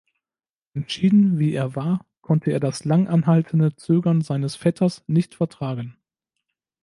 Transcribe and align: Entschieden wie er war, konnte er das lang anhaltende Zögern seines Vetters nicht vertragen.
Entschieden 0.73 1.37
wie 1.37 1.53
er 1.53 1.75
war, 1.75 2.07
konnte 2.21 2.49
er 2.49 2.59
das 2.59 2.85
lang 2.85 3.07
anhaltende 3.07 3.75
Zögern 3.75 4.21
seines 4.21 4.55
Vetters 4.55 5.03
nicht 5.05 5.35
vertragen. 5.35 5.95